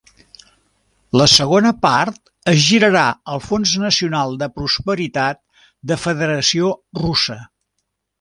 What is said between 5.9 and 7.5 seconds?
de Federació Russa.